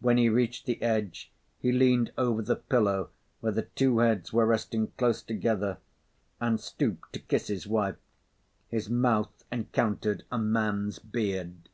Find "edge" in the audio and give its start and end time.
0.80-1.30